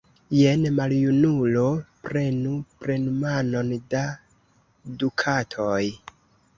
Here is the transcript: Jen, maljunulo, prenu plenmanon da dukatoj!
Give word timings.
Jen, 0.35 0.63
maljunulo, 0.77 1.65
prenu 2.09 2.55
plenmanon 2.87 3.73
da 3.95 4.05
dukatoj! 5.07 5.81